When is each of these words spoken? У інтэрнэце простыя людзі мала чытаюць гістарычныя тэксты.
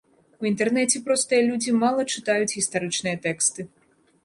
У 0.43 0.45
інтэрнэце 0.51 1.01
простыя 1.09 1.43
людзі 1.51 1.75
мала 1.85 2.01
чытаюць 2.15 2.55
гістарычныя 2.57 3.21
тэксты. 3.29 3.71